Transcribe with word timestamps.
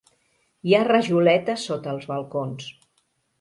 Hi 0.69 0.73
ha 0.77 0.79
rajoletes 0.87 1.67
sota 1.69 1.93
els 1.93 2.09
balcons. 2.13 2.73